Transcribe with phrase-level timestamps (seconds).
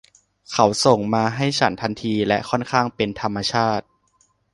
[0.51, 3.85] เขาส่งมาให้ฉันทันทีและค่อนข้างเป็นธรรมชาติ